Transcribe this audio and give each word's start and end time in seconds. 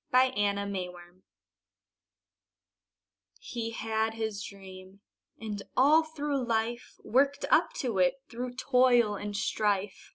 HE 0.15 0.31
HAD 0.31 0.55
HIS 0.55 0.63
DREAM 0.63 1.23
He 3.39 3.69
had 3.69 4.13
his 4.15 4.43
dream, 4.43 5.01
and 5.39 5.61
all 5.77 6.01
through 6.01 6.43
life, 6.43 6.95
Worked 7.03 7.45
up 7.51 7.73
to 7.73 7.99
it 7.99 8.15
through 8.27 8.55
toil 8.55 9.13
and 9.15 9.37
strife. 9.37 10.09